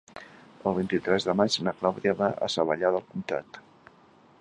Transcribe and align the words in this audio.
El 0.69 0.75
vint-i-tres 0.77 1.27
de 1.27 1.35
maig 1.41 1.59
na 1.67 1.75
Clàudia 1.83 2.17
va 2.23 2.33
a 2.49 2.53
Savallà 2.57 2.93
del 2.97 3.07
Comtat. 3.13 3.65